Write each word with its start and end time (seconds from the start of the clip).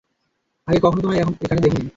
আগে 0.67 0.79
কখনো 0.79 0.99
তোমায় 1.03 1.19
এখানে 1.41 1.61
দেখিনি। 1.61 1.87